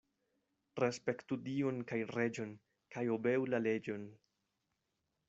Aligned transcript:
Respektu 0.83 1.37
Dion 1.49 1.83
kaj 1.91 1.99
reĝon 2.13 2.57
kaj 2.97 3.05
obeu 3.19 3.47
la 3.55 3.61
leĝon. 3.67 4.09